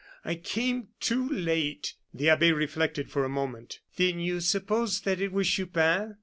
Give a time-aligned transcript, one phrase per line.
[0.25, 3.81] I came too late!" The abbe reflected for a moment.
[3.97, 6.15] "Then you suppose that it was Chupin?"